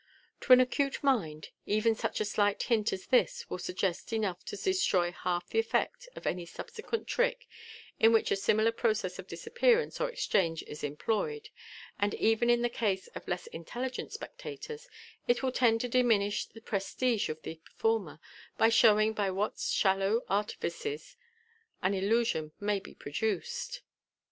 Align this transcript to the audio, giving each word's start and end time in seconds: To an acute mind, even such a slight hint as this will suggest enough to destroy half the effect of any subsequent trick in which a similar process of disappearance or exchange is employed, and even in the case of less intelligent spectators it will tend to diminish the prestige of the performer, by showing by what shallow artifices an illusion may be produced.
To 0.39 0.51
an 0.53 0.59
acute 0.59 1.03
mind, 1.03 1.49
even 1.67 1.93
such 1.93 2.19
a 2.19 2.25
slight 2.25 2.63
hint 2.63 2.91
as 2.91 3.05
this 3.05 3.47
will 3.51 3.59
suggest 3.59 4.11
enough 4.11 4.43
to 4.45 4.57
destroy 4.57 5.11
half 5.11 5.49
the 5.49 5.59
effect 5.59 6.09
of 6.15 6.25
any 6.25 6.43
subsequent 6.43 7.05
trick 7.07 7.47
in 7.99 8.11
which 8.11 8.31
a 8.31 8.35
similar 8.35 8.71
process 8.71 9.19
of 9.19 9.27
disappearance 9.27 10.01
or 10.01 10.09
exchange 10.09 10.63
is 10.63 10.83
employed, 10.83 11.49
and 11.99 12.15
even 12.15 12.49
in 12.49 12.63
the 12.63 12.67
case 12.67 13.09
of 13.09 13.27
less 13.27 13.45
intelligent 13.53 14.11
spectators 14.11 14.89
it 15.27 15.43
will 15.43 15.51
tend 15.51 15.81
to 15.81 15.87
diminish 15.87 16.47
the 16.47 16.61
prestige 16.61 17.29
of 17.29 17.39
the 17.43 17.57
performer, 17.63 18.19
by 18.57 18.69
showing 18.69 19.13
by 19.13 19.29
what 19.29 19.59
shallow 19.59 20.23
artifices 20.29 21.15
an 21.83 21.93
illusion 21.93 22.53
may 22.59 22.79
be 22.79 22.95
produced. 22.95 23.81